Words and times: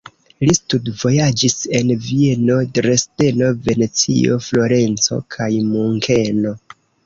Li 0.43 0.53
studvojaĝis 0.59 1.55
en 1.81 1.91
Vieno, 2.07 2.57
Dresdeno, 2.79 3.53
Venecio, 3.69 4.41
Florenco 4.49 5.23
kaj 5.37 5.53
Munkeno. 5.71 6.59